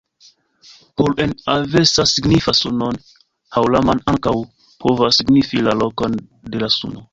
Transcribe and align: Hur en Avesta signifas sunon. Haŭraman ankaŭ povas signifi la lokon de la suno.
Hur 0.99 1.11
en 1.25 1.35
Avesta 1.57 2.05
signifas 2.13 2.63
sunon. 2.65 2.97
Haŭraman 3.59 4.03
ankaŭ 4.15 4.35
povas 4.87 5.21
signifi 5.23 5.65
la 5.69 5.79
lokon 5.85 6.21
de 6.55 6.67
la 6.67 6.75
suno. 6.81 7.09